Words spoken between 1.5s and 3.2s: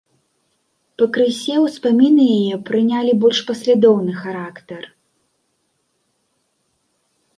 ўспаміны яе прынялі